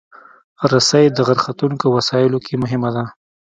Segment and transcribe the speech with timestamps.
[0.71, 3.05] رسۍ د غر ختونکو وسایلو کې مهمه ده.